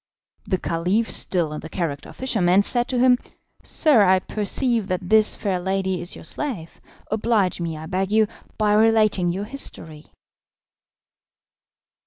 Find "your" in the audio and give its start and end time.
6.15-6.23, 9.31-9.45